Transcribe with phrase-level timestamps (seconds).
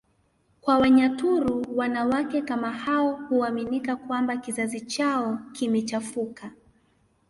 [0.61, 6.51] kwa Wanyaturu wanawake kama hao huaminika kwamba kizazi chao kimechafuka